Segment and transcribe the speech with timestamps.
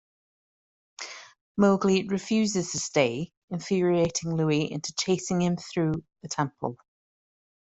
[1.57, 5.93] Mowgli refuses to stay, infuriating Louie into chasing him through
[6.23, 6.77] the temple.